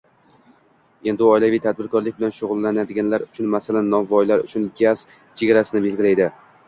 [1.11, 6.31] Endi u oilaviy tadbirkorlik bilan shug'ullanadiganlar uchun, masalan, novoylar uchun gaz chegarasini belgilaydi